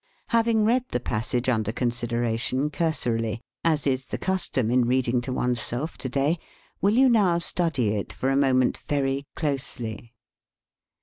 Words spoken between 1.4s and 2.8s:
under considera tion